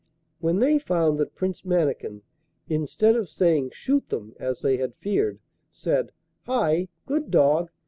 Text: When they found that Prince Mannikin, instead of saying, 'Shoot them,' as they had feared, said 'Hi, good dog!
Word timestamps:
When 0.39 0.57
they 0.57 0.79
found 0.79 1.19
that 1.19 1.35
Prince 1.35 1.63
Mannikin, 1.63 2.23
instead 2.67 3.15
of 3.15 3.29
saying, 3.29 3.69
'Shoot 3.69 4.09
them,' 4.09 4.33
as 4.39 4.61
they 4.61 4.77
had 4.77 4.95
feared, 4.95 5.37
said 5.69 6.11
'Hi, 6.47 6.87
good 7.05 7.29
dog! 7.29 7.69